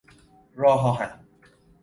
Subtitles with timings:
[0.55, 1.19] راه آهن